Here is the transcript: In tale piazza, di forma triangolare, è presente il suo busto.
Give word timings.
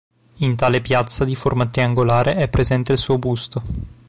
In 0.37 0.55
tale 0.55 0.81
piazza, 0.81 1.25
di 1.25 1.35
forma 1.35 1.67
triangolare, 1.67 2.33
è 2.35 2.47
presente 2.49 2.93
il 2.93 2.97
suo 2.97 3.19
busto. 3.19 3.61